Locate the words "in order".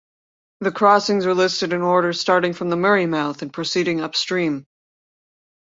1.73-2.11